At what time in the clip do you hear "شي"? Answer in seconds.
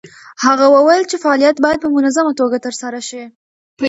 3.09-3.23